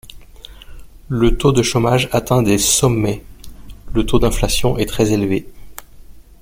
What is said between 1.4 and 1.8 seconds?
de